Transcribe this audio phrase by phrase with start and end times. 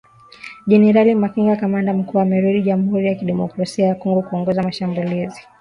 [0.67, 5.41] Jenerali Makenga kamanda mkuu amerudi jamhuri ya kidemokrasia ya Kongo kuongoza mashambulizi